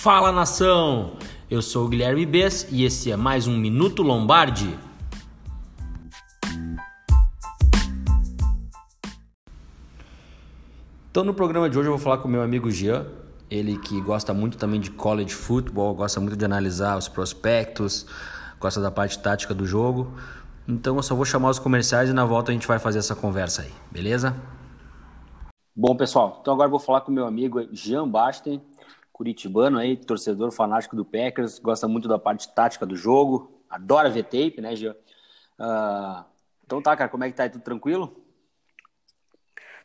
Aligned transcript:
Fala 0.00 0.30
nação! 0.30 1.14
Eu 1.50 1.60
sou 1.60 1.86
o 1.86 1.88
Guilherme 1.88 2.24
Bess 2.24 2.68
e 2.70 2.84
esse 2.84 3.10
é 3.10 3.16
mais 3.16 3.48
um 3.48 3.58
Minuto 3.58 4.00
Lombardi. 4.00 4.78
Então, 11.10 11.24
no 11.24 11.34
programa 11.34 11.68
de 11.68 11.76
hoje, 11.76 11.88
eu 11.88 11.92
vou 11.94 11.98
falar 11.98 12.18
com 12.18 12.28
meu 12.28 12.42
amigo 12.42 12.70
Jean, 12.70 13.08
ele 13.50 13.76
que 13.76 14.00
gosta 14.00 14.32
muito 14.32 14.56
também 14.56 14.78
de 14.78 14.88
college 14.88 15.34
football, 15.34 15.96
gosta 15.96 16.20
muito 16.20 16.36
de 16.36 16.44
analisar 16.44 16.96
os 16.96 17.08
prospectos, 17.08 18.06
gosta 18.60 18.80
da 18.80 18.92
parte 18.92 19.18
tática 19.18 19.52
do 19.52 19.66
jogo. 19.66 20.12
Então, 20.68 20.94
eu 20.94 21.02
só 21.02 21.16
vou 21.16 21.24
chamar 21.24 21.50
os 21.50 21.58
comerciais 21.58 22.08
e 22.08 22.12
na 22.12 22.24
volta 22.24 22.52
a 22.52 22.54
gente 22.54 22.68
vai 22.68 22.78
fazer 22.78 23.00
essa 23.00 23.16
conversa 23.16 23.62
aí, 23.62 23.72
beleza? 23.90 24.36
Bom, 25.74 25.96
pessoal, 25.96 26.38
então 26.40 26.54
agora 26.54 26.68
eu 26.68 26.70
vou 26.70 26.80
falar 26.80 27.00
com 27.00 27.10
meu 27.10 27.26
amigo 27.26 27.66
Jean 27.72 28.08
Basten, 28.08 28.60
curitibano 29.18 29.78
aí, 29.78 29.96
torcedor 29.96 30.52
fanático 30.52 30.94
do 30.94 31.04
Packers, 31.04 31.58
gosta 31.58 31.88
muito 31.88 32.06
da 32.06 32.20
parte 32.20 32.54
tática 32.54 32.86
do 32.86 32.94
jogo, 32.94 33.60
adora 33.68 34.08
ver 34.08 34.22
tape, 34.22 34.60
né, 34.60 34.76
Jean? 34.76 34.92
Uh, 35.58 36.24
então 36.64 36.80
tá, 36.80 36.96
cara, 36.96 37.10
como 37.10 37.24
é 37.24 37.28
que 37.28 37.36
tá 37.36 37.42
aí? 37.42 37.50
Tudo 37.50 37.62
tranquilo? 37.62 38.24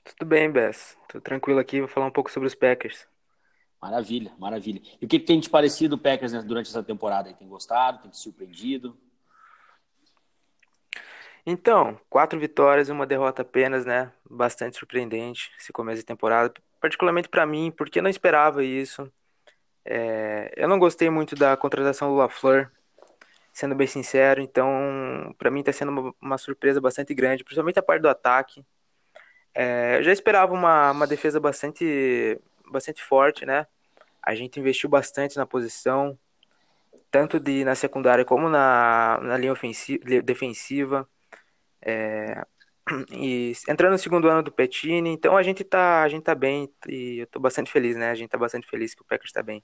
Tudo 0.03 0.27
bem, 0.27 0.51
Bess. 0.51 0.95
Tô 1.09 1.19
tranquilo 1.19 1.59
aqui, 1.59 1.79
vou 1.79 1.89
falar 1.89 2.05
um 2.05 2.11
pouco 2.11 2.31
sobre 2.31 2.45
os 2.45 2.53
Packers. 2.53 3.07
Maravilha, 3.81 4.31
maravilha. 4.37 4.81
E 5.01 5.05
o 5.05 5.09
que, 5.09 5.19
que 5.19 5.25
tem 5.25 5.39
te 5.39 5.49
parecido 5.49 5.95
o 5.95 5.99
Packers 5.99 6.31
né, 6.31 6.43
durante 6.43 6.69
essa 6.69 6.83
temporada? 6.83 7.33
Tem 7.33 7.47
gostado? 7.47 8.03
Tem 8.03 8.11
te 8.11 8.17
surpreendido? 8.17 8.95
Então, 11.43 11.99
quatro 12.07 12.39
vitórias 12.39 12.87
e 12.87 12.91
uma 12.91 13.07
derrota 13.07 13.41
apenas, 13.41 13.83
né? 13.83 14.13
Bastante 14.29 14.77
surpreendente 14.77 15.51
esse 15.59 15.73
começo 15.73 16.01
de 16.01 16.05
temporada, 16.05 16.53
particularmente 16.79 17.27
para 17.27 17.47
mim, 17.47 17.73
porque 17.75 17.97
eu 17.97 18.03
não 18.03 18.11
esperava 18.11 18.63
isso. 18.63 19.11
É, 19.85 20.53
eu 20.55 20.67
não 20.67 20.79
gostei 20.79 21.09
muito 21.09 21.35
da 21.35 21.57
contratação 21.57 22.09
do 22.09 22.15
LaFleur, 22.15 22.71
sendo 23.51 23.75
bem 23.75 23.87
sincero, 23.87 24.41
então 24.41 25.35
para 25.37 25.51
mim 25.51 25.59
está 25.59 25.71
sendo 25.71 25.89
uma, 25.91 26.15
uma, 26.21 26.37
surpresa 26.37 26.81
bastante 26.81 27.13
grande, 27.13 27.43
principalmente 27.43 27.79
a 27.79 27.83
parte 27.83 28.01
do 28.01 28.09
ataque. 28.09 28.65
É, 29.53 29.97
eu 29.99 30.03
já 30.03 30.11
esperava 30.11 30.53
uma, 30.53 30.91
uma 30.91 31.07
defesa 31.07 31.39
bastante, 31.39 32.39
bastante 32.71 33.03
forte, 33.03 33.45
né? 33.45 33.67
A 34.21 34.33
gente 34.35 34.59
investiu 34.59 34.89
bastante 34.89 35.37
na 35.37 35.45
posição, 35.45 36.17
tanto 37.11 37.39
de, 37.39 37.63
na 37.65 37.75
secundária 37.75 38.25
como 38.25 38.49
na, 38.49 39.19
na 39.21 39.37
linha 39.37 39.51
ofensiva, 39.53 40.03
defensiva. 40.23 41.07
É, 41.81 42.45
e 43.11 43.53
entrando 43.69 43.93
no 43.93 43.97
segundo 43.97 44.27
ano 44.27 44.43
do 44.43 44.51
Petini, 44.51 45.09
então 45.09 45.37
a 45.37 45.43
gente 45.43 45.63
tá, 45.63 46.03
a 46.03 46.09
gente 46.09 46.23
tá 46.23 46.35
bem 46.35 46.69
e 46.87 47.19
eu 47.19 47.27
tô 47.27 47.39
bastante 47.39 47.71
feliz, 47.71 47.95
né? 47.95 48.09
A 48.09 48.15
gente 48.15 48.29
tá 48.29 48.37
bastante 48.37 48.67
feliz 48.67 48.93
que 48.93 49.01
o 49.01 49.05
Packers 49.05 49.31
tá 49.31 49.41
bem. 49.41 49.63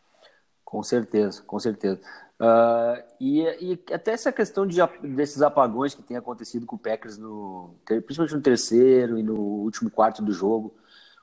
Com 0.64 0.84
certeza, 0.84 1.42
com 1.44 1.60
certeza. 1.60 2.00
Uh, 2.40 3.04
e, 3.20 3.42
e, 3.42 3.94
até 3.94 4.12
essa 4.12 4.32
questão 4.32 4.66
de, 4.66 4.80
desses 5.02 5.42
apagões 5.42 5.94
que 5.94 6.04
tem 6.04 6.16
acontecido 6.16 6.66
com 6.66 6.76
o 6.76 6.80
Packers, 6.80 7.18
no, 7.18 7.76
principalmente 7.86 8.36
no 8.36 8.42
terceiro 8.42 9.18
e 9.18 9.24
no 9.24 9.36
último 9.36 9.90
quarto 9.90 10.22
do 10.22 10.32
jogo, 10.32 10.76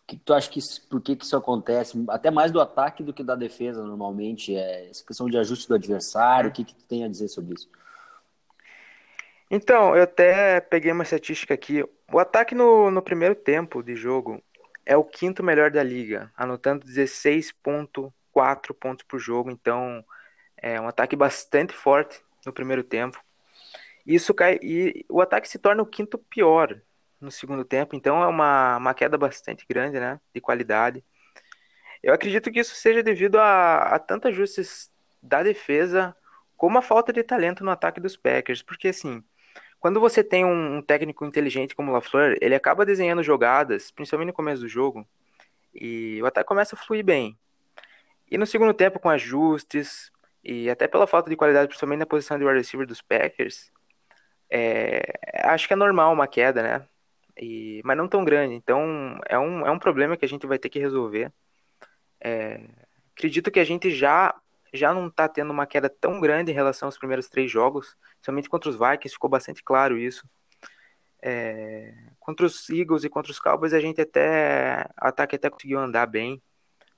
o 0.02 0.06
que, 0.06 0.16
que 0.16 0.22
tu 0.24 0.34
acha 0.34 0.50
que 0.50 0.60
por 0.90 1.00
que, 1.00 1.16
que 1.16 1.24
isso 1.24 1.36
acontece? 1.36 2.04
Até 2.08 2.30
mais 2.30 2.52
do 2.52 2.60
ataque 2.60 3.02
do 3.02 3.12
que 3.12 3.24
da 3.24 3.34
defesa, 3.34 3.82
normalmente. 3.82 4.54
É 4.54 4.90
essa 4.90 5.04
questão 5.04 5.28
de 5.28 5.38
ajuste 5.38 5.66
do 5.66 5.74
adversário, 5.74 6.50
o 6.50 6.52
que, 6.52 6.64
que 6.64 6.74
tu 6.74 6.84
tem 6.84 7.04
a 7.04 7.08
dizer 7.08 7.28
sobre 7.28 7.54
isso? 7.54 7.68
Então, 9.50 9.94
eu 9.96 10.02
até 10.02 10.60
peguei 10.60 10.90
uma 10.90 11.04
estatística 11.04 11.54
aqui. 11.54 11.84
O 12.12 12.18
ataque 12.18 12.54
no, 12.54 12.90
no 12.90 13.00
primeiro 13.00 13.34
tempo 13.34 13.82
de 13.82 13.94
jogo 13.94 14.42
é 14.84 14.96
o 14.96 15.04
quinto 15.04 15.42
melhor 15.42 15.70
da 15.70 15.82
liga, 15.82 16.32
anotando 16.36 16.86
16,4 16.86 18.74
pontos 18.74 19.04
por 19.06 19.18
jogo. 19.18 19.50
Então, 19.50 20.04
é 20.56 20.80
um 20.80 20.88
ataque 20.88 21.14
bastante 21.14 21.72
forte 21.72 22.20
no 22.44 22.52
primeiro 22.52 22.82
tempo. 22.82 23.22
Isso 24.06 24.34
cai, 24.34 24.58
e 24.62 25.04
o 25.08 25.20
ataque 25.20 25.48
se 25.48 25.58
torna 25.58 25.82
o 25.82 25.86
quinto 25.86 26.18
pior 26.18 26.80
no 27.20 27.30
segundo 27.30 27.64
tempo. 27.64 27.94
Então, 27.94 28.22
é 28.22 28.26
uma, 28.26 28.76
uma 28.78 28.94
queda 28.94 29.16
bastante 29.16 29.64
grande 29.68 29.98
né, 30.00 30.20
de 30.34 30.40
qualidade. 30.40 31.04
Eu 32.02 32.14
acredito 32.14 32.50
que 32.50 32.60
isso 32.60 32.74
seja 32.74 33.02
devido 33.02 33.36
a, 33.36 33.94
a 33.94 33.98
tantos 33.98 34.30
ajustes 34.30 34.90
da 35.22 35.42
defesa 35.42 36.16
como 36.56 36.78
a 36.78 36.82
falta 36.82 37.12
de 37.12 37.22
talento 37.22 37.64
no 37.64 37.70
ataque 37.70 38.00
dos 38.00 38.16
Packers. 38.16 38.62
Porque, 38.62 38.88
assim, 38.88 39.24
quando 39.86 40.00
você 40.00 40.24
tem 40.24 40.44
um, 40.44 40.78
um 40.78 40.82
técnico 40.82 41.24
inteligente 41.24 41.72
como 41.72 41.92
o 41.92 41.94
LaFleur, 41.94 42.36
ele 42.40 42.56
acaba 42.56 42.84
desenhando 42.84 43.22
jogadas, 43.22 43.92
principalmente 43.92 44.26
no 44.26 44.32
começo 44.32 44.62
do 44.62 44.68
jogo, 44.68 45.06
e 45.72 46.20
o 46.20 46.26
ataque 46.26 46.48
começa 46.48 46.74
a 46.74 46.78
fluir 46.78 47.04
bem. 47.04 47.38
E 48.28 48.36
no 48.36 48.44
segundo 48.44 48.74
tempo, 48.74 48.98
com 48.98 49.08
ajustes, 49.08 50.10
e 50.42 50.68
até 50.68 50.88
pela 50.88 51.06
falta 51.06 51.30
de 51.30 51.36
qualidade, 51.36 51.68
principalmente 51.68 52.00
na 52.00 52.06
posição 52.06 52.36
de 52.36 52.44
wide 52.44 52.58
receiver 52.58 52.84
dos 52.84 53.00
Packers, 53.00 53.70
é, 54.50 55.02
acho 55.44 55.68
que 55.68 55.74
é 55.74 55.76
normal 55.76 56.12
uma 56.12 56.26
queda, 56.26 56.64
né? 56.64 56.88
E, 57.40 57.80
mas 57.84 57.96
não 57.96 58.08
tão 58.08 58.24
grande. 58.24 58.56
Então 58.56 59.20
é 59.28 59.38
um, 59.38 59.64
é 59.64 59.70
um 59.70 59.78
problema 59.78 60.16
que 60.16 60.24
a 60.24 60.28
gente 60.28 60.48
vai 60.48 60.58
ter 60.58 60.68
que 60.68 60.80
resolver. 60.80 61.32
É, 62.20 62.60
acredito 63.14 63.52
que 63.52 63.60
a 63.60 63.64
gente 63.64 63.92
já 63.92 64.34
já 64.76 64.94
não 64.94 65.08
está 65.08 65.28
tendo 65.28 65.50
uma 65.50 65.66
queda 65.66 65.88
tão 65.88 66.20
grande 66.20 66.52
em 66.52 66.54
relação 66.54 66.86
aos 66.86 66.98
primeiros 66.98 67.28
três 67.28 67.50
jogos, 67.50 67.96
somente 68.22 68.48
contra 68.48 68.70
os 68.70 68.76
Vikings 68.76 69.14
ficou 69.14 69.30
bastante 69.30 69.62
claro 69.62 69.98
isso. 69.98 70.28
É, 71.22 71.92
contra 72.20 72.46
os 72.46 72.68
Eagles 72.68 73.04
e 73.04 73.08
contra 73.08 73.32
os 73.32 73.40
Cowboys 73.40 73.72
a 73.72 73.80
gente 73.80 74.00
até 74.00 74.86
o 75.02 75.06
ataque 75.06 75.36
até 75.36 75.50
conseguiu 75.50 75.78
andar 75.78 76.06
bem 76.06 76.40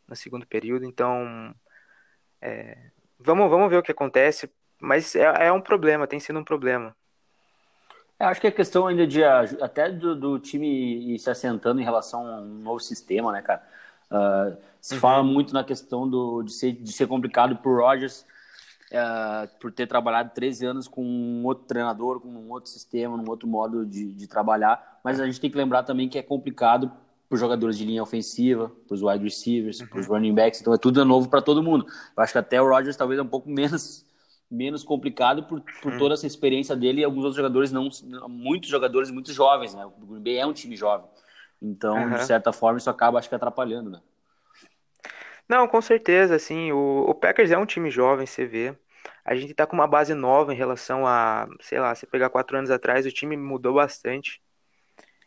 no 0.07 0.17
segundo 0.17 0.47
período, 0.47 0.85
então 0.85 1.55
é, 2.41 2.91
vamos 3.19 3.49
vamos 3.49 3.71
ver 3.71 3.77
o 3.77 3.83
que 3.83 3.93
acontece, 3.93 4.51
mas 4.81 5.15
é, 5.15 5.47
é 5.47 5.53
um 5.53 5.61
problema, 5.61 6.07
tem 6.07 6.21
sido 6.21 6.39
um 6.39 6.45
problema. 6.45 6.97
Eu 8.19 8.27
é, 8.27 8.31
acho 8.31 8.41
que 8.41 8.49
a 8.49 8.53
questão 8.53 8.87
ainda 8.87 9.07
de 9.07 9.23
até 9.23 9.91
do, 9.91 10.17
do 10.17 10.39
time 10.41 11.17
se 11.19 11.31
assentando 11.31 11.81
em 11.81 11.85
relação 11.85 12.27
a 12.27 12.41
um 12.41 12.59
novo 12.59 12.81
sistema, 12.81 13.31
né, 13.31 13.41
cara? 13.43 13.63
Uh, 14.11 14.57
se 14.81 14.95
uhum. 14.95 15.01
fala 15.01 15.23
muito 15.23 15.53
na 15.53 15.63
questão 15.63 16.09
do, 16.09 16.43
de, 16.43 16.53
ser, 16.53 16.73
de 16.73 16.93
ser 16.93 17.07
complicado 17.07 17.57
para 17.57 17.71
o 17.71 17.77
Rogers, 17.77 18.25
uh, 18.93 19.49
por 19.61 19.73
ter 19.73 19.87
trabalhado 19.87 20.31
13 20.35 20.67
anos 20.67 20.89
com 20.89 21.05
um 21.05 21.45
outro 21.45 21.65
treinador, 21.65 22.21
com 22.21 22.29
um 22.29 22.51
outro 22.51 22.71
sistema, 22.71 23.17
num 23.17 23.29
outro 23.29 23.47
modo 23.47 23.85
de, 23.85 24.13
de 24.13 24.27
trabalhar. 24.27 25.01
Mas 25.05 25.21
a 25.21 25.27
gente 25.27 25.41
tem 25.41 25.51
que 25.51 25.57
lembrar 25.57 25.83
também 25.83 26.09
que 26.09 26.19
é 26.19 26.23
complicado 26.23 26.91
para 27.29 27.35
os 27.35 27.41
jogadores 27.41 27.77
de 27.77 27.85
linha 27.85 28.03
ofensiva, 28.03 28.73
para 28.87 28.95
os 28.95 29.03
wide 29.03 29.23
receivers, 29.23 29.81
uhum. 29.81 29.87
para 29.89 30.01
os 30.01 30.07
running 30.07 30.35
backs. 30.35 30.61
Então 30.61 30.73
é 30.73 30.79
tudo 30.79 31.05
novo 31.05 31.29
para 31.29 31.43
todo 31.43 31.63
mundo. 31.63 31.87
Eu 32.17 32.23
acho 32.23 32.33
que 32.33 32.39
até 32.39 32.61
o 32.61 32.69
Rogers 32.69 32.97
talvez 32.97 33.19
é 33.19 33.23
um 33.23 33.29
pouco 33.29 33.51
menos 33.51 34.07
menos 34.51 34.83
complicado 34.83 35.43
por, 35.43 35.61
por 35.83 35.93
uhum. 35.93 35.99
toda 35.99 36.15
essa 36.15 36.27
experiência 36.27 36.75
dele 36.75 37.03
e 37.03 37.05
alguns 37.05 37.25
outros 37.25 37.37
jogadores 37.37 37.71
não 37.71 37.91
muitos 38.29 38.71
jogadores 38.71 39.11
muito 39.11 39.31
jovens 39.31 39.75
né 39.75 39.85
o 39.85 39.91
Green 39.91 40.23
Bay 40.23 40.39
é 40.39 40.47
um 40.47 40.55
time 40.55 40.75
jovem 40.75 41.07
então, 41.61 41.97
uhum. 41.97 42.11
de 42.11 42.25
certa 42.25 42.53
forma, 42.53 42.79
isso 42.79 42.91
acaba, 42.91 43.19
acho 43.19 43.29
que, 43.29 43.35
atrapalhando, 43.35 43.91
né? 43.91 44.01
Não, 45.49 45.67
com 45.67 45.81
certeza, 45.81 46.37
assim, 46.37 46.73
o, 46.73 47.07
o 47.09 47.15
Packers 47.15 47.51
é 47.51 47.59
um 47.59 47.67
time 47.67 47.91
jovem, 47.91 48.27
você 48.27 48.45
vê. 48.45 48.77
A 49.25 49.35
gente 49.35 49.55
tá 49.55 49.67
com 49.67 49.75
uma 49.75 49.87
base 49.87 50.15
nova 50.15 50.53
em 50.53 50.57
relação 50.57 51.07
a, 51.07 51.49
sei 51.61 51.81
lá, 51.81 51.95
se 51.95 52.07
pegar 52.07 52.31
quatro 52.31 52.57
anos 52.57 52.71
atrás, 52.71 53.07
o 53.07 53.13
time 53.13 53.37
mudou 53.37 53.75
bastante. 53.75 54.41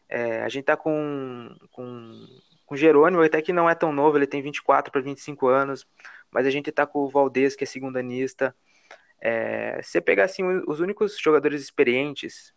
É, 0.08 0.42
a 0.44 0.50
gente 0.50 0.66
tá 0.66 0.78
com, 0.78 1.56
com, 1.72 2.28
com 2.66 2.76
o 2.76 2.78
Jerônimo, 2.78 3.24
até 3.24 3.42
que 3.42 3.54
não 3.54 3.70
é 3.70 3.76
tão 3.76 3.92
novo, 3.92 4.18
ele 4.18 4.28
tem 4.28 4.42
24 4.42 4.92
para 4.92 5.02
25 5.02 5.48
anos, 5.48 5.88
mas 6.30 6.46
a 6.46 6.50
gente 6.50 6.72
tá 6.72 6.86
com 6.86 7.00
o 7.00 7.10
Valdez, 7.10 7.56
que 7.56 7.64
é 7.64 7.68
segundanista. 7.68 8.56
É, 9.20 9.82
se 9.84 9.92
você 9.92 10.02
pegar, 10.02 10.26
assim, 10.26 10.44
os 10.68 10.80
únicos 10.80 11.18
jogadores 11.18 11.62
experientes 11.62 12.54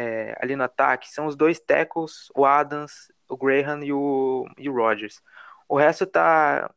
é, 0.00 0.38
ali 0.40 0.54
no 0.54 0.62
ataque 0.62 1.10
são 1.10 1.26
os 1.26 1.34
dois 1.34 1.58
tackles, 1.58 2.30
o 2.32 2.46
Adams, 2.46 3.10
o 3.28 3.36
Graham 3.36 3.82
e 3.82 3.92
o, 3.92 4.46
e 4.56 4.68
o 4.68 4.72
Rodgers. 4.72 5.20
O 5.68 5.76
resto 5.76 6.06
tá 6.06 6.72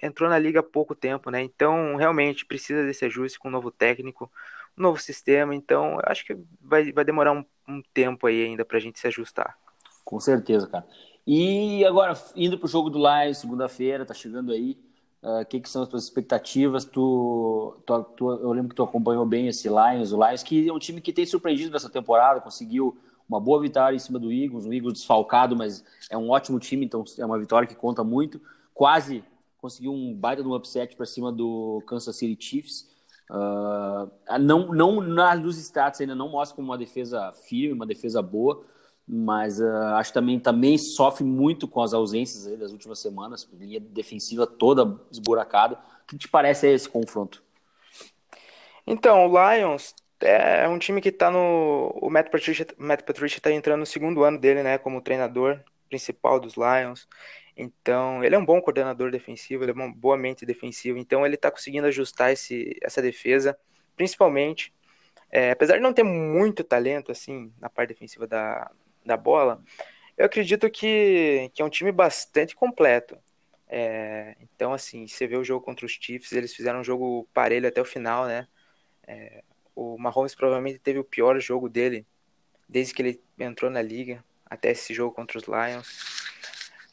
entrou 0.00 0.30
na 0.30 0.38
liga 0.38 0.60
há 0.60 0.62
pouco 0.62 0.94
tempo, 0.94 1.32
né? 1.32 1.42
Então 1.42 1.96
realmente 1.96 2.46
precisa 2.46 2.84
desse 2.84 3.04
ajuste 3.04 3.40
com 3.40 3.48
um 3.48 3.50
novo 3.50 3.72
técnico, 3.72 4.30
um 4.78 4.82
novo 4.82 5.00
sistema. 5.00 5.52
Então 5.52 5.94
eu 5.94 6.02
acho 6.04 6.24
que 6.24 6.38
vai, 6.60 6.92
vai 6.92 7.04
demorar 7.04 7.32
um, 7.32 7.44
um 7.66 7.82
tempo 7.92 8.28
aí 8.28 8.44
ainda 8.44 8.64
para 8.64 8.76
a 8.76 8.80
gente 8.80 9.00
se 9.00 9.06
ajustar. 9.08 9.58
Com 10.04 10.20
certeza, 10.20 10.68
cara. 10.68 10.86
E 11.26 11.84
agora 11.84 12.14
indo 12.36 12.56
para 12.56 12.66
o 12.66 12.70
jogo 12.70 12.88
do 12.88 13.00
Lions, 13.00 13.38
segunda-feira, 13.38 14.06
tá 14.06 14.14
chegando 14.14 14.52
aí. 14.52 14.78
O 15.22 15.40
uh, 15.40 15.44
que, 15.44 15.60
que, 15.60 15.68
são 15.68 15.82
as 15.82 15.88
tuas 15.88 16.04
expectativas? 16.04 16.84
Tu, 16.84 17.82
tu, 17.84 18.02
tu, 18.16 18.30
eu 18.30 18.52
lembro 18.52 18.70
que 18.70 18.74
tu 18.74 18.82
acompanhou 18.82 19.26
bem 19.26 19.48
esse 19.48 19.68
Lions, 19.68 20.12
o 20.12 20.26
Lions, 20.26 20.42
que 20.42 20.68
é 20.68 20.72
um 20.72 20.78
time 20.78 21.00
que 21.00 21.12
tem 21.12 21.26
surpreendido 21.26 21.70
nessa 21.70 21.90
temporada, 21.90 22.40
conseguiu 22.40 22.96
uma 23.28 23.38
boa 23.38 23.60
vitória 23.60 23.94
em 23.94 23.98
cima 23.98 24.18
do 24.18 24.32
Eagles, 24.32 24.66
um 24.66 24.72
Eagles 24.72 24.94
desfalcado, 24.94 25.54
mas 25.54 25.84
é 26.10 26.16
um 26.18 26.30
ótimo 26.30 26.58
time, 26.58 26.84
então 26.84 27.04
é 27.18 27.24
uma 27.24 27.38
vitória 27.38 27.68
que 27.68 27.76
conta 27.76 28.02
muito. 28.02 28.40
Quase 28.74 29.22
conseguiu 29.58 29.92
um 29.92 30.14
baita 30.14 30.42
de 30.42 30.48
um 30.48 30.54
upset 30.54 30.96
para 30.96 31.06
cima 31.06 31.30
do 31.30 31.82
Kansas 31.86 32.16
City 32.16 32.36
Chiefs. 32.42 32.88
Uh, 33.30 34.10
não, 34.40 34.72
não 34.72 35.00
nas 35.00 35.40
dos 35.40 35.56
stats 35.58 36.00
ainda 36.00 36.14
não 36.14 36.30
mostra 36.30 36.56
como 36.56 36.68
uma 36.68 36.78
defesa 36.78 37.30
firme, 37.32 37.74
uma 37.74 37.86
defesa 37.86 38.20
boa, 38.20 38.64
mas 39.12 39.58
uh, 39.60 39.96
acho 39.96 40.10
que 40.10 40.14
também, 40.14 40.38
também 40.38 40.78
sofre 40.78 41.24
muito 41.24 41.66
com 41.66 41.82
as 41.82 41.92
ausências 41.92 42.46
das 42.56 42.70
últimas 42.70 43.00
semanas, 43.00 43.48
linha 43.52 43.80
defensiva 43.80 44.46
toda 44.46 45.00
esburacada. 45.10 45.74
O 46.04 46.06
que 46.06 46.16
te 46.16 46.28
parece 46.28 46.68
esse 46.68 46.88
confronto? 46.88 47.42
Então, 48.86 49.26
o 49.26 49.28
Lions 49.28 49.96
é 50.20 50.68
um 50.68 50.78
time 50.78 51.00
que 51.00 51.08
está 51.08 51.28
no. 51.28 51.90
O 52.00 52.08
Matt 52.08 52.30
Patricia, 52.30 52.66
está 53.36 53.50
entrando 53.50 53.80
no 53.80 53.86
segundo 53.86 54.22
ano 54.22 54.38
dele, 54.38 54.62
né, 54.62 54.78
como 54.78 55.00
treinador 55.00 55.60
principal 55.88 56.38
dos 56.38 56.54
Lions. 56.54 57.08
Então, 57.56 58.22
ele 58.22 58.36
é 58.36 58.38
um 58.38 58.44
bom 58.44 58.60
coordenador 58.60 59.10
defensivo, 59.10 59.64
ele 59.64 59.72
é 59.72 59.74
uma 59.74 59.92
boa 59.92 60.16
mente 60.16 60.46
defensiva. 60.46 61.00
Então, 61.00 61.26
ele 61.26 61.34
está 61.34 61.50
conseguindo 61.50 61.88
ajustar 61.88 62.30
esse, 62.30 62.78
essa 62.80 63.02
defesa, 63.02 63.58
principalmente. 63.96 64.72
É, 65.32 65.50
apesar 65.50 65.74
de 65.74 65.80
não 65.80 65.92
ter 65.92 66.04
muito 66.04 66.62
talento, 66.62 67.10
assim, 67.10 67.52
na 67.60 67.68
parte 67.68 67.90
defensiva 67.90 68.26
da, 68.26 68.70
da 69.04 69.16
bola, 69.16 69.62
eu 70.16 70.26
acredito 70.26 70.68
que, 70.70 71.50
que 71.54 71.62
é 71.62 71.64
um 71.64 71.70
time 71.70 71.90
bastante 71.92 72.54
completo. 72.54 73.18
É, 73.68 74.36
então, 74.42 74.72
assim, 74.72 75.06
você 75.06 75.26
vê 75.26 75.36
o 75.36 75.44
jogo 75.44 75.64
contra 75.64 75.86
os 75.86 75.92
Chiefs, 75.92 76.32
eles 76.32 76.54
fizeram 76.54 76.80
um 76.80 76.84
jogo 76.84 77.28
parelho 77.32 77.68
até 77.68 77.80
o 77.80 77.84
final, 77.84 78.26
né? 78.26 78.46
É, 79.06 79.42
o 79.74 79.96
Mahomes 79.96 80.34
provavelmente 80.34 80.78
teve 80.78 80.98
o 80.98 81.04
pior 81.04 81.38
jogo 81.40 81.68
dele 81.68 82.04
desde 82.68 82.94
que 82.94 83.02
ele 83.02 83.20
entrou 83.38 83.70
na 83.70 83.82
liga, 83.82 84.24
até 84.46 84.70
esse 84.70 84.92
jogo 84.92 85.14
contra 85.14 85.38
os 85.38 85.44
Lions. 85.44 86.30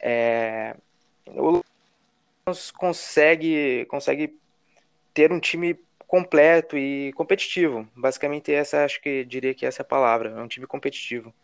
É, 0.00 0.76
o 1.26 1.60
Lions 2.46 2.70
consegue, 2.70 3.84
consegue 3.86 4.38
ter 5.12 5.32
um 5.32 5.40
time 5.40 5.78
completo 6.06 6.78
e 6.78 7.12
competitivo. 7.12 7.86
Basicamente, 7.94 8.52
essa 8.52 8.84
acho 8.84 9.00
que 9.00 9.24
diria 9.24 9.54
que 9.54 9.66
essa 9.66 9.82
é 9.82 9.84
a 9.84 9.86
palavra. 9.86 10.30
É 10.30 10.42
um 10.42 10.48
time 10.48 10.66
competitivo. 10.66 11.34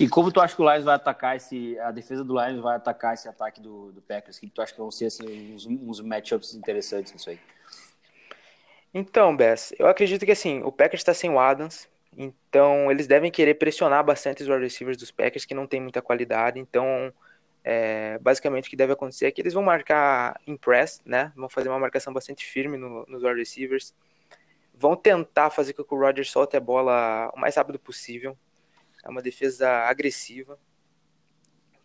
E 0.00 0.08
como 0.08 0.30
tu 0.30 0.40
acha 0.40 0.54
que 0.54 0.62
o 0.62 0.70
Lions 0.70 0.84
vai 0.84 0.94
atacar 0.94 1.36
esse. 1.36 1.78
A 1.80 1.90
defesa 1.90 2.24
do 2.24 2.32
Lions 2.40 2.60
vai 2.60 2.76
atacar 2.76 3.14
esse 3.14 3.28
ataque 3.28 3.60
do, 3.60 3.90
do 3.90 4.00
Packers? 4.00 4.38
Que 4.38 4.48
tu 4.48 4.62
acha 4.62 4.72
que 4.72 4.78
vão 4.78 4.90
ser 4.90 5.06
assim, 5.06 5.52
uns, 5.52 5.66
uns 5.66 6.00
matchups 6.00 6.54
interessantes 6.54 7.12
nisso 7.12 7.30
aí? 7.30 7.40
Então, 8.94 9.36
Bess, 9.36 9.74
eu 9.78 9.86
acredito 9.86 10.24
que 10.24 10.32
assim, 10.32 10.62
o 10.62 10.72
Packers 10.72 11.00
está 11.00 11.12
sem 11.12 11.28
o 11.28 11.38
Adams, 11.38 11.88
então 12.16 12.90
eles 12.90 13.06
devem 13.06 13.30
querer 13.30 13.54
pressionar 13.54 14.02
bastante 14.02 14.42
os 14.42 14.48
wide 14.48 14.62
receivers 14.62 14.96
dos 14.96 15.10
Packers, 15.10 15.44
que 15.44 15.54
não 15.54 15.66
tem 15.66 15.80
muita 15.80 16.00
qualidade. 16.00 16.58
Então, 16.58 17.12
é, 17.62 18.18
basicamente 18.18 18.66
o 18.66 18.70
que 18.70 18.76
deve 18.76 18.92
acontecer 18.92 19.26
é 19.26 19.30
que 19.30 19.42
eles 19.42 19.52
vão 19.52 19.62
marcar 19.62 20.40
em 20.46 20.56
press, 20.56 21.02
né? 21.04 21.32
Vão 21.36 21.48
fazer 21.48 21.68
uma 21.68 21.78
marcação 21.78 22.12
bastante 22.12 22.46
firme 22.46 22.78
no, 22.78 23.04
nos 23.06 23.22
wide 23.22 23.38
receivers. 23.38 23.94
Vão 24.74 24.96
tentar 24.96 25.50
fazer 25.50 25.74
com 25.74 25.84
que 25.84 25.94
o 25.94 25.98
Rodgers 25.98 26.30
solte 26.30 26.56
a 26.56 26.60
bola 26.60 27.30
o 27.34 27.38
mais 27.38 27.56
rápido 27.56 27.78
possível. 27.78 28.36
É 29.04 29.08
uma 29.08 29.22
defesa 29.22 29.68
agressiva, 29.68 30.58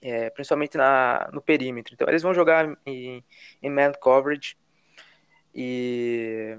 é, 0.02 0.30
principalmente 0.30 0.78
na, 0.78 1.30
no 1.32 1.42
perímetro. 1.42 1.94
Então 1.94 2.08
eles 2.08 2.22
vão 2.22 2.34
jogar 2.34 2.78
em, 2.86 3.24
em 3.62 3.70
man 3.70 3.94
coverage 3.94 4.58
e 5.56 6.58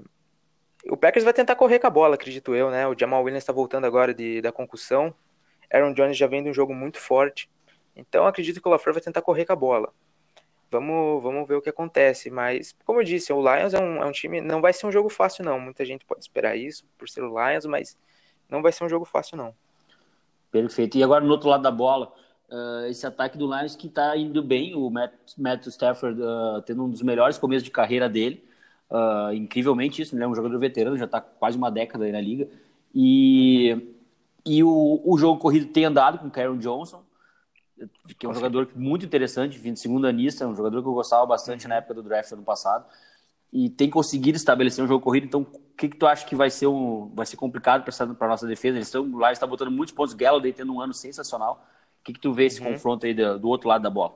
o 0.89 0.95
Packers 0.95 1.23
vai 1.23 1.33
tentar 1.33 1.55
correr 1.55 1.79
com 1.79 1.87
a 1.87 1.89
bola, 1.89 2.15
acredito 2.15 2.55
eu, 2.55 2.69
né? 2.71 2.87
O 2.87 2.97
Jamal 2.97 3.23
Williams 3.23 3.43
está 3.43 3.53
voltando 3.53 3.85
agora 3.85 4.13
de, 4.13 4.41
da 4.41 4.51
concussão. 4.51 5.13
Aaron 5.71 5.93
Jones 5.93 6.17
já 6.17 6.27
vem 6.27 6.43
de 6.43 6.49
um 6.49 6.53
jogo 6.53 6.73
muito 6.73 6.99
forte. 6.99 7.49
Então 7.95 8.25
acredito 8.25 8.61
que 8.61 8.67
o 8.67 8.71
LaFleur 8.71 8.93
vai 8.93 9.03
tentar 9.03 9.21
correr 9.21 9.45
com 9.45 9.53
a 9.53 9.55
bola. 9.55 9.93
Vamos, 10.71 11.23
vamos 11.23 11.47
ver 11.47 11.55
o 11.55 11.61
que 11.61 11.69
acontece. 11.69 12.29
Mas, 12.29 12.75
como 12.85 12.99
eu 12.99 13.03
disse, 13.03 13.31
o 13.31 13.39
Lions 13.39 13.73
é 13.73 13.79
um, 13.79 14.03
é 14.03 14.05
um 14.05 14.11
time. 14.11 14.41
Não 14.41 14.61
vai 14.61 14.73
ser 14.73 14.85
um 14.85 14.91
jogo 14.91 15.09
fácil, 15.09 15.43
não. 15.45 15.59
Muita 15.59 15.85
gente 15.85 16.05
pode 16.05 16.21
esperar 16.21 16.55
isso 16.55 16.85
por 16.97 17.07
ser 17.07 17.23
o 17.23 17.29
Lions, 17.29 17.65
mas 17.65 17.97
não 18.49 18.61
vai 18.61 18.71
ser 18.71 18.83
um 18.83 18.89
jogo 18.89 19.05
fácil, 19.05 19.37
não. 19.37 19.55
Perfeito. 20.55 20.97
E 20.97 21.03
agora 21.03 21.21
no 21.21 21.31
outro 21.31 21.49
lado 21.49 21.63
da 21.63 21.69
bola, 21.69 22.13
uh, 22.49 22.85
esse 22.85 23.05
ataque 23.05 23.37
do 23.37 23.45
Lions 23.45 23.75
que 23.75 23.87
está 23.87 24.15
indo 24.15 24.41
bem, 24.41 24.73
o 24.73 24.89
Matt, 24.89 25.11
Matt 25.37 25.67
Stafford 25.67 26.21
uh, 26.21 26.61
tendo 26.61 26.81
um 26.85 26.89
dos 26.89 27.01
melhores 27.01 27.37
começos 27.37 27.65
de 27.65 27.71
carreira 27.71 28.07
dele. 28.07 28.41
Uh, 28.89 29.33
incrivelmente 29.33 30.01
isso, 30.01 30.15
ele 30.15 30.23
é 30.23 30.27
um 30.27 30.33
jogador 30.33 30.57
veterano, 30.57 30.97
já 30.97 31.03
está 31.03 31.19
quase 31.19 31.57
uma 31.57 31.69
década 31.69 32.05
aí 32.05 32.11
na 32.13 32.21
liga. 32.21 32.47
E, 32.93 33.95
e 34.45 34.63
o, 34.63 35.01
o 35.03 35.17
jogo 35.17 35.41
corrido 35.41 35.65
tem 35.73 35.83
andado 35.83 36.19
com 36.19 36.27
o 36.27 36.31
Karen 36.31 36.57
Johnson, 36.57 37.03
que 38.17 38.25
é 38.25 38.29
um 38.29 38.33
jogador 38.33 38.69
muito 38.73 39.05
interessante, 39.05 39.57
vindo 39.57 39.75
segundo 39.75 40.07
anista, 40.07 40.47
um 40.47 40.55
jogador 40.55 40.81
que 40.81 40.87
eu 40.87 40.93
gostava 40.93 41.25
bastante 41.25 41.67
na 41.67 41.75
época 41.75 41.95
do 41.95 42.01
draft 42.01 42.31
ano 42.31 42.43
passado. 42.43 42.85
E 43.51 43.69
tem 43.69 43.89
conseguido 43.89 44.37
estabelecer 44.37 44.83
um 44.83 44.87
jogo 44.87 45.03
corrido. 45.03 45.25
Então, 45.25 45.41
o 45.41 45.77
que, 45.77 45.89
que 45.89 45.97
tu 45.97 46.05
acha 46.05 46.25
que 46.25 46.35
vai 46.35 46.49
ser 46.49 46.67
um 46.67 47.11
vai 47.13 47.25
ser 47.25 47.37
complicado 47.37 47.83
para 47.83 48.27
a 48.27 48.29
nossa 48.29 48.47
defesa? 48.47 48.77
Eles 48.77 48.87
estão 48.87 49.17
lá, 49.17 49.31
está 49.31 49.47
botando 49.47 49.71
muitos 49.71 49.93
pontos. 49.93 50.13
Galladay 50.13 50.53
tendo 50.53 50.73
um 50.73 50.81
ano 50.81 50.93
sensacional. 50.93 51.65
O 52.01 52.03
que, 52.03 52.13
que 52.13 52.19
tu 52.19 52.33
vê 52.33 52.45
esse 52.45 52.61
uhum. 52.61 52.73
confronto 52.73 53.05
aí 53.05 53.13
do, 53.13 53.39
do 53.39 53.47
outro 53.47 53.67
lado 53.67 53.81
da 53.81 53.89
bola? 53.89 54.15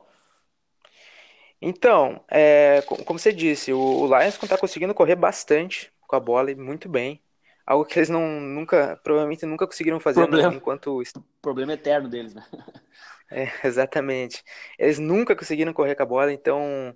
Então, 1.62 2.24
é, 2.30 2.82
como 3.06 3.20
você 3.20 3.34
disse, 3.34 3.74
o, 3.74 4.06
Lions 4.08 4.42
está 4.42 4.58
conseguindo 4.58 4.94
correr 4.94 5.16
bastante 5.16 5.92
com 6.08 6.16
a 6.16 6.20
bola 6.20 6.52
e 6.52 6.56
muito 6.56 6.88
bem. 6.88 7.22
Algo 7.66 7.86
que 7.86 8.00
eles 8.00 8.10
não 8.10 8.40
nunca, 8.40 9.00
provavelmente 9.04 9.46
nunca 9.46 9.68
conseguiram 9.68 10.00
fazer 10.00 10.22
problema, 10.22 10.56
enquanto. 10.56 11.04
Problema 11.42 11.74
eterno 11.74 12.10
deles, 12.10 12.34
né? 12.34 12.44
É, 13.32 13.48
exatamente. 13.64 14.44
Eles 14.76 14.98
nunca 14.98 15.36
conseguiram 15.36 15.72
correr 15.72 15.94
com 15.94 16.02
a 16.02 16.06
bola, 16.08 16.34
então. 16.34 16.96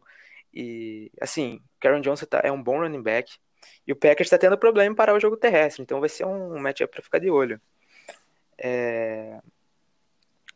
E 0.53 1.11
assim, 1.19 1.59
Karen 1.79 2.01
Johnson 2.01 2.25
tá, 2.25 2.41
é 2.44 2.51
um 2.51 2.61
bom 2.61 2.79
running 2.79 3.01
back. 3.01 3.33
E 3.88 3.91
o 3.91 3.95
Packers 3.95 4.27
está 4.27 4.38
tendo 4.38 4.57
problema 4.57 4.91
em 4.91 4.95
parar 4.95 5.13
o 5.15 5.19
jogo 5.19 5.38
terrestre, 5.38 5.81
então 5.81 6.00
vai 6.00 6.09
ser 6.09 6.25
um 6.25 6.59
matchup 6.59 6.91
para 6.91 7.01
ficar 7.01 7.19
de 7.19 7.29
olho. 7.29 7.59
É... 8.57 9.39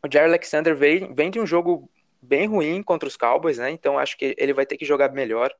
O 0.04 0.12
Jair 0.12 0.26
Alexander 0.26 0.76
vem, 0.76 1.12
vem 1.12 1.30
de 1.30 1.40
um 1.40 1.46
jogo 1.46 1.90
bem 2.22 2.46
ruim 2.46 2.82
contra 2.82 3.08
os 3.08 3.16
Cowboys, 3.16 3.58
né? 3.58 3.70
Então 3.70 3.98
acho 3.98 4.16
que 4.16 4.34
ele 4.38 4.52
vai 4.52 4.66
ter 4.66 4.76
que 4.76 4.84
jogar 4.84 5.12
melhor, 5.12 5.52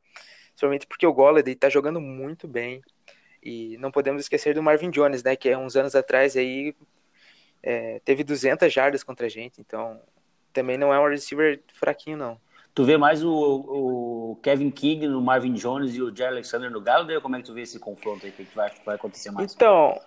somente 0.55 0.87
porque 0.87 1.07
o 1.07 1.13
Golladay 1.13 1.55
está 1.55 1.69
jogando 1.69 2.01
muito 2.01 2.47
bem. 2.47 2.81
E 3.43 3.77
não 3.79 3.91
podemos 3.91 4.23
esquecer 4.23 4.55
do 4.55 4.63
Marvin 4.63 4.91
Jones, 4.91 5.23
né? 5.23 5.37
Que 5.37 5.49
é 5.49 5.59
uns 5.59 5.77
anos 5.77 5.95
atrás 5.95 6.37
aí 6.37 6.75
é, 7.63 8.01
teve 8.05 8.25
200 8.25 8.73
jardas 8.73 9.03
contra 9.03 9.27
a 9.27 9.29
gente. 9.29 9.61
Então 9.61 10.01
também 10.53 10.77
não 10.77 10.93
é 10.93 11.01
um 11.01 11.09
receiver 11.09 11.61
fraquinho, 11.75 12.17
não. 12.17 12.41
Tu 12.79 12.85
vê 12.85 12.97
mais 12.97 13.25
o, 13.25 13.33
o 13.33 14.37
Kevin 14.41 14.71
King 14.71 15.09
no 15.09 15.21
Marvin 15.21 15.53
Jones 15.55 15.97
e 15.97 16.01
o 16.01 16.15
Jerry 16.15 16.35
Alexander 16.35 16.71
no 16.71 16.81
Gallaudet? 16.81 17.21
Como 17.21 17.35
é 17.35 17.41
que 17.41 17.45
tu 17.45 17.53
vê 17.53 17.63
esse 17.63 17.77
confronto 17.77 18.25
aí? 18.25 18.31
O 18.31 18.33
que 18.33 18.45
vai, 18.55 18.71
vai 18.87 18.95
acontecer 18.95 19.33
mais? 19.33 19.53
Então, 19.53 20.01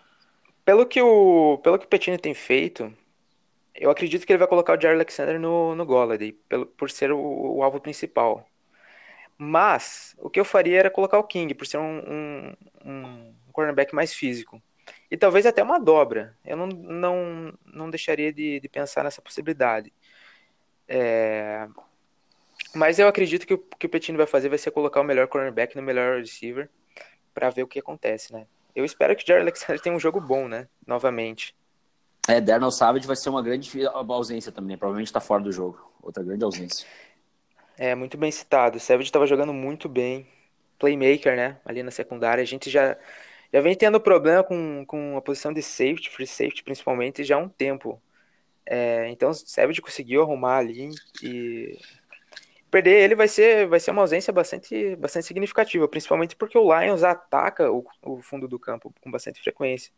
pelo 0.64 0.86
que 0.86 1.02
o, 1.02 1.58
pelo 1.58 1.78
que 1.78 1.84
o 1.84 1.88
Petini 1.90 2.18
tem 2.18 2.34
feito, 2.34 2.94
eu 3.76 3.92
acredito 3.92 4.26
que 4.26 4.32
ele 4.32 4.40
vai 4.40 4.48
colocar 4.48 4.78
o 4.78 4.82
Jerry 4.82 4.94
Alexander 4.94 5.38
no, 5.38 5.76
no 5.76 5.86
Golladay, 5.86 6.32
pelo, 6.32 6.66
por 6.66 6.90
ser 6.90 7.12
o, 7.12 7.20
o, 7.58 7.62
alvo 7.62 7.82
principal. 7.82 8.48
Mas, 9.38 10.16
o 10.18 10.30
que 10.30 10.40
eu 10.40 10.46
faria 10.46 10.80
era 10.80 10.90
colocar 10.90 11.20
o 11.20 11.26
King, 11.26 11.54
por 11.54 11.68
ser 11.68 11.78
um, 11.78 12.00
um, 12.08 12.54
um 12.86 13.34
cornerback 13.52 13.94
mais 13.94 14.14
físico. 14.14 14.64
E 15.12 15.18
talvez 15.18 15.46
até 15.46 15.62
uma 15.62 15.78
dobra. 15.78 16.38
Eu 16.46 16.56
não, 16.56 16.68
não, 16.68 17.54
não 17.66 17.90
deixaria 17.90 18.32
de, 18.32 18.62
de 18.62 18.70
pensar 18.70 19.04
nessa 19.04 19.22
possibilidade. 19.22 19.92
É... 20.88 21.68
Mas 22.74 23.00
eu 23.00 23.08
acredito 23.08 23.46
que 23.46 23.54
o 23.54 23.58
que 23.58 23.86
o 23.86 23.90
Petino 23.90 24.18
vai 24.18 24.28
fazer 24.28 24.50
vai 24.50 24.58
ser 24.58 24.72
colocar 24.72 25.02
o 25.02 25.04
melhor 25.04 25.28
cornerback 25.28 25.76
no 25.76 25.82
melhor 25.82 26.20
receiver 26.20 26.70
para 27.34 27.50
ver 27.50 27.64
o 27.64 27.68
que 27.68 27.80
acontece, 27.80 28.32
né? 28.32 28.46
Eu 28.76 28.86
espero 28.86 29.16
que 29.16 29.24
o 29.24 29.28
Jerry 29.28 29.42
Alexander 29.42 29.80
tenha 29.82 29.96
um 29.96 30.00
jogo 30.00 30.22
bom, 30.22 30.48
né? 30.48 30.68
Novamente. 30.86 31.56
É, 32.28 32.40
Darnell 32.40 32.72
Savage 32.72 33.08
vai 33.08 33.16
ser 33.16 33.30
uma 33.30 33.42
grande 33.42 33.70
ausência 33.86 34.52
também, 34.52 34.78
provavelmente 34.78 35.08
está 35.08 35.20
fora 35.20 35.44
do 35.44 35.52
jogo. 35.52 35.92
Outra 36.02 36.24
grande 36.24 36.44
ausência. 36.44 36.88
É, 37.78 37.96
muito 37.96 38.18
bem 38.18 38.32
citado. 38.32 38.78
O 38.78 38.80
Savage 38.80 39.10
estava 39.10 39.26
jogando 39.26 39.54
muito 39.54 39.90
bem. 39.90 40.28
Playmaker, 40.78 41.36
né? 41.36 41.60
Ali 41.66 41.84
na 41.84 41.92
secundária. 41.92 42.42
A 42.42 42.46
gente 42.46 42.70
já, 42.70 42.98
já 43.54 43.62
vem 43.62 43.76
tendo 43.76 44.00
problema 44.00 44.44
com, 44.44 44.86
com 44.86 45.18
a 45.18 45.22
posição 45.22 45.54
de 45.54 45.62
safety, 45.62 46.10
free 46.10 46.28
safety 46.28 46.64
principalmente, 46.64 47.24
já 47.24 47.36
há 47.36 47.40
um 47.40 47.50
tempo. 47.50 48.02
É, 48.66 49.10
então 49.10 49.32
o 49.32 49.34
Savage 49.34 49.82
conseguiu 49.82 50.22
arrumar 50.22 50.58
ali 50.58 50.90
e 51.22 51.78
perder 52.72 53.04
ele 53.04 53.16
vai 53.16 53.28
ser, 53.28 53.68
vai 53.68 53.80
ser 53.80 53.92
uma 53.92 54.02
ausência 54.02 54.34
bastante, 54.34 54.96
bastante 54.96 55.28
significativa, 55.28 55.88
principalmente 55.88 56.36
porque 56.36 56.58
o 56.58 56.80
Lions 56.80 57.04
ataca 57.04 57.70
o, 57.72 57.86
o 58.02 58.22
fundo 58.22 58.48
do 58.48 58.58
campo 58.58 58.92
com 59.02 59.12
bastante 59.12 59.42
frequência 59.42 59.92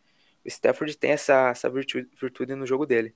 o 0.45 0.47
Stafford 0.47 0.97
tem 0.97 1.11
essa, 1.11 1.49
essa 1.49 1.69
virtude, 1.69 2.07
virtude 2.19 2.53
no 2.55 2.65
jogo 2.65 2.85
dele. 2.85 3.13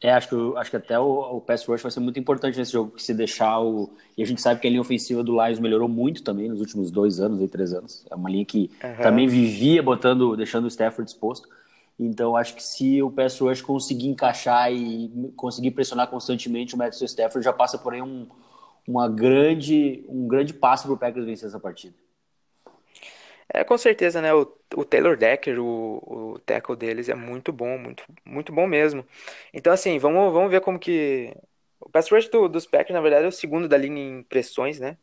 É, 0.00 0.12
acho 0.12 0.28
que, 0.28 0.58
acho 0.58 0.70
que 0.70 0.76
até 0.76 0.98
o, 0.98 1.36
o 1.36 1.40
pass 1.40 1.64
rush 1.64 1.82
vai 1.82 1.90
ser 1.90 1.98
muito 1.98 2.20
importante 2.20 2.56
nesse 2.56 2.72
jogo, 2.72 2.92
que 2.92 3.02
se 3.02 3.12
deixar 3.12 3.60
o... 3.60 3.90
E 4.16 4.22
a 4.22 4.26
gente 4.26 4.40
sabe 4.40 4.60
que 4.60 4.66
a 4.66 4.70
linha 4.70 4.80
ofensiva 4.80 5.24
do 5.24 5.32
Lions 5.32 5.58
melhorou 5.58 5.88
muito 5.88 6.22
também 6.22 6.48
nos 6.48 6.60
últimos 6.60 6.90
dois 6.90 7.18
anos, 7.18 7.40
e 7.40 7.48
três 7.48 7.72
anos. 7.72 8.06
É 8.08 8.14
uma 8.14 8.30
linha 8.30 8.44
que 8.44 8.70
uhum. 8.82 9.02
também 9.02 9.26
vivia 9.26 9.82
botando, 9.82 10.36
deixando 10.36 10.64
o 10.64 10.68
Stafford 10.68 11.10
exposto. 11.10 11.48
Então, 11.98 12.36
acho 12.36 12.54
que 12.54 12.62
se 12.62 13.02
o 13.02 13.10
pass 13.10 13.38
rush 13.40 13.60
conseguir 13.60 14.08
encaixar 14.08 14.72
e 14.72 15.32
conseguir 15.36 15.72
pressionar 15.72 16.08
constantemente 16.08 16.74
o 16.74 16.78
Matthew 16.78 17.06
Stafford, 17.06 17.44
já 17.44 17.52
passa 17.52 17.76
por 17.76 17.92
aí 17.92 18.00
um, 18.00 18.28
uma 18.86 19.08
grande, 19.08 20.04
um 20.08 20.28
grande 20.28 20.54
passo 20.54 20.84
para 20.84 20.94
o 20.94 20.98
Packers 20.98 21.26
vencer 21.26 21.48
essa 21.48 21.58
partida. 21.58 21.94
É, 23.52 23.64
com 23.64 23.78
certeza, 23.78 24.20
né? 24.20 24.32
O, 24.34 24.46
o 24.76 24.84
Taylor 24.84 25.16
Decker, 25.16 25.58
o, 25.58 26.34
o 26.34 26.38
tackle 26.40 26.76
deles 26.76 27.08
é 27.08 27.14
muito 27.14 27.52
bom, 27.52 27.78
muito, 27.78 28.04
muito 28.24 28.52
bom 28.52 28.66
mesmo. 28.66 29.04
Então, 29.52 29.72
assim, 29.72 29.98
vamos, 29.98 30.32
vamos 30.32 30.50
ver 30.50 30.60
como 30.60 30.78
que. 30.78 31.34
O 31.80 31.88
pass 31.88 32.10
rush 32.10 32.28
do, 32.28 32.48
dos 32.48 32.66
Packers, 32.66 32.94
na 32.94 33.00
verdade, 33.00 33.24
é 33.24 33.28
o 33.28 33.32
segundo 33.32 33.68
da 33.68 33.76
linha 33.76 34.00
em 34.02 34.22
pressões, 34.22 34.78
né? 34.78 34.98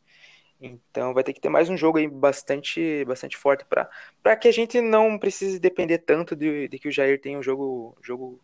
Então 0.60 1.12
vai 1.12 1.22
ter 1.22 1.32
que 1.32 1.40
ter 1.40 1.48
mais 1.48 1.68
um 1.68 1.76
jogo 1.76 1.98
aí 1.98 2.08
bastante, 2.08 3.04
bastante 3.04 3.36
forte 3.36 3.64
para 3.64 4.36
que 4.36 4.48
a 4.48 4.52
gente 4.52 4.80
não 4.80 5.18
precise 5.18 5.58
depender 5.58 5.98
tanto 5.98 6.34
de, 6.34 6.68
de 6.68 6.78
que 6.78 6.88
o 6.88 6.92
Jair 6.92 7.20
tenha 7.20 7.38
um 7.38 7.42
jogo, 7.42 7.96
jogo 8.02 8.40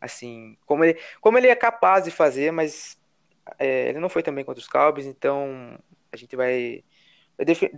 assim, 0.00 0.56
como 0.64 0.84
ele, 0.84 0.98
como 1.20 1.36
ele 1.36 1.48
é 1.48 1.54
capaz 1.54 2.04
de 2.04 2.10
fazer, 2.10 2.50
mas 2.52 2.98
é, 3.58 3.90
ele 3.90 4.00
não 4.00 4.08
foi 4.08 4.22
também 4.22 4.44
contra 4.44 4.60
os 4.60 4.68
Cowboys, 4.68 5.06
então 5.06 5.78
a 6.10 6.16
gente 6.16 6.34
vai 6.34 6.82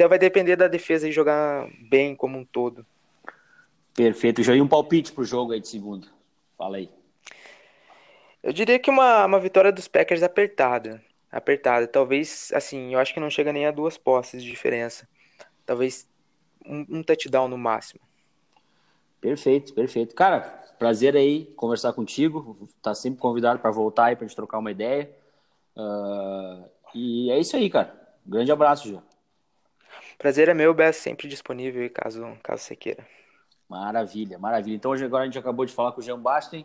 vai, 0.09 0.19
depender 0.19 0.55
da 0.55 0.69
defesa 0.69 1.09
e 1.09 1.13
jogar 1.13 1.69
bem 1.89 2.15
como 2.15 2.39
um 2.39 2.45
todo. 2.45 2.87
Perfeito. 3.93 4.43
Já 4.43 4.53
um 4.55 4.69
palpite 4.69 5.11
pro 5.11 5.25
jogo 5.25 5.53
aí 5.53 5.61
de 5.61 5.67
segunda. 5.67 6.07
Fala 6.57 6.77
aí. 6.77 6.89
Eu 8.41 8.53
diria 8.53 8.79
que 8.79 8.89
uma, 8.89 9.27
uma 9.27 9.41
vitória 9.41 9.73
dos 9.73 9.89
Packers 9.89 10.23
apertada 10.23 11.03
apertada. 11.31 11.87
Talvez, 11.87 12.51
assim, 12.55 12.95
eu 12.95 13.01
acho 13.01 13.13
que 13.13 13.21
não 13.21 13.31
chega 13.31 13.53
nem 13.53 13.67
a 13.67 13.71
duas 13.71 13.97
posses 13.99 14.43
de 14.43 14.51
diferença. 14.51 15.09
Talvez 15.65 16.09
um, 16.65 16.99
um 16.99 17.03
touchdown 17.03 17.49
no 17.49 17.59
máximo. 17.59 18.01
Perfeito, 19.21 19.75
perfeito. 19.75 20.15
Cara, 20.15 20.41
prazer 20.79 21.17
aí 21.17 21.47
conversar 21.57 21.93
contigo. 21.93 22.69
Tá 22.81 22.95
sempre 22.95 23.21
convidado 23.21 23.59
para 23.59 23.71
voltar 23.71 24.07
aí 24.07 24.17
pra 24.17 24.27
gente 24.27 24.37
trocar 24.37 24.59
uma 24.59 24.71
ideia. 24.71 25.11
Uh, 25.77 26.65
e 26.95 27.31
é 27.31 27.39
isso 27.39 27.57
aí, 27.57 27.69
cara. 27.69 27.93
Grande 28.25 28.53
abraço, 28.53 28.89
João. 28.89 29.03
Prazer 30.19 30.49
é 30.49 30.55
meu, 30.55 30.75
Bess, 30.75 30.97
sempre 30.97 31.29
disponível 31.29 31.89
caso, 31.91 32.37
caso 32.43 32.63
você 32.63 32.75
queira. 32.75 33.07
Maravilha, 33.69 34.39
maravilha. 34.39 34.77
Então 34.77 34.91
hoje 34.91 35.05
agora 35.05 35.23
a 35.23 35.27
gente 35.27 35.39
acabou 35.39 35.65
de 35.65 35.73
falar 35.73 35.93
com 35.93 36.01
o 36.01 36.03
Jean 36.03 36.19
Basten, 36.19 36.65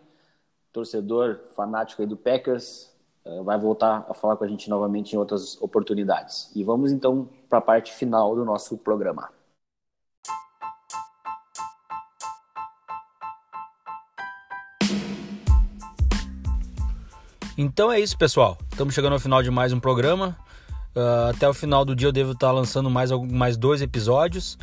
torcedor 0.71 1.39
fanático 1.55 2.01
aí 2.01 2.07
do 2.07 2.17
Packers, 2.17 2.92
vai 3.43 3.57
voltar 3.57 4.05
a 4.09 4.13
falar 4.13 4.35
com 4.35 4.43
a 4.43 4.47
gente 4.47 4.69
novamente 4.69 5.13
em 5.13 5.17
outras 5.17 5.61
oportunidades. 5.61 6.51
E 6.55 6.63
vamos 6.63 6.91
então 6.91 7.27
para 7.49 7.59
a 7.59 7.61
parte 7.61 7.93
final 7.93 8.35
do 8.35 8.43
nosso 8.43 8.77
programa. 8.77 9.29
Então 17.57 17.91
é 17.91 17.99
isso, 17.99 18.17
pessoal. 18.17 18.57
Estamos 18.71 18.95
chegando 18.95 19.13
ao 19.13 19.19
final 19.19 19.43
de 19.43 19.51
mais 19.51 19.71
um 19.71 19.79
programa. 19.79 20.35
Uh, 20.95 21.29
até 21.29 21.47
o 21.47 21.53
final 21.53 21.85
do 21.85 21.95
dia 21.95 22.07
eu 22.07 22.11
devo 22.11 22.31
estar 22.31 22.51
lançando 22.51 22.89
mais, 22.89 23.11
mais 23.11 23.57
dois 23.57 23.81
episódios. 23.81 24.57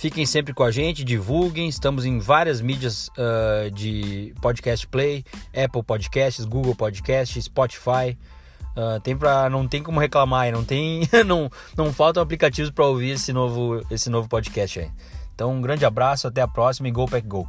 Fiquem 0.00 0.24
sempre 0.24 0.54
com 0.54 0.62
a 0.62 0.70
gente, 0.70 1.04
divulguem. 1.04 1.68
Estamos 1.68 2.06
em 2.06 2.18
várias 2.18 2.62
mídias 2.62 3.08
uh, 3.08 3.70
de 3.70 4.32
podcast 4.40 4.86
play, 4.88 5.22
Apple 5.48 5.82
Podcasts, 5.82 6.46
Google 6.46 6.74
Podcasts, 6.74 7.44
Spotify. 7.44 8.16
Uh, 8.74 8.98
tem 9.02 9.14
pra, 9.14 9.50
não 9.50 9.68
tem 9.68 9.82
como 9.82 10.00
reclamar, 10.00 10.50
não 10.52 10.64
tem, 10.64 11.06
não, 11.26 11.50
não 11.76 11.92
faltam 11.92 12.22
aplicativos 12.22 12.70
para 12.70 12.86
ouvir 12.86 13.10
esse 13.10 13.30
novo, 13.30 13.84
esse 13.90 14.08
novo 14.08 14.26
podcast 14.26 14.80
aí. 14.80 14.90
Então 15.34 15.52
um 15.52 15.60
grande 15.60 15.84
abraço, 15.84 16.26
até 16.26 16.40
a 16.40 16.48
próxima 16.48 16.88
e 16.88 16.90
Go 16.90 17.04
Pack 17.04 17.28
Go. 17.28 17.46